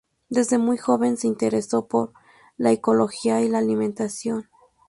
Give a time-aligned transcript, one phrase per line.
[0.29, 2.11] Desde muy joven se interesó por
[2.57, 4.49] la ecología y la alimentación.